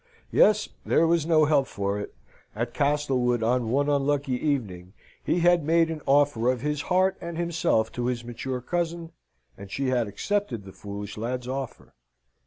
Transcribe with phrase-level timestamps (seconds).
[0.31, 0.67] Yes.
[0.83, 2.15] There was no help for it.
[2.55, 4.93] At Castlewood, on one unlucky evening,
[5.23, 9.11] he had made an offer of his heart and himself to his mature cousin,
[9.59, 11.93] and she had accepted the foolish lad's offer.